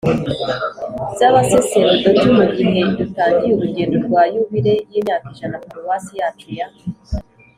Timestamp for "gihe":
2.55-2.81